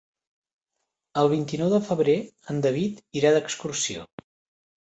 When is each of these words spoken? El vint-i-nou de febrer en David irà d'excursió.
El 1.23 1.29
vint-i-nou 1.33 1.69
de 1.75 1.81
febrer 1.91 2.17
en 2.55 2.65
David 2.67 3.05
irà 3.21 3.35
d'excursió. 3.39 4.11